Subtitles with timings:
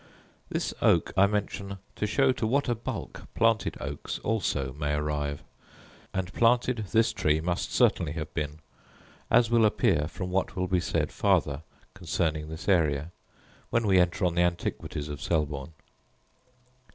[0.49, 5.43] This oak I mention to show to what a bulk planted oaks also may arrive:
[6.11, 8.61] and planted this tree must certainly have been,
[9.29, 11.61] as will appear from what will be said farther
[11.93, 13.11] concerning this area,
[13.69, 15.73] when we enter on the antiquities of Selborne.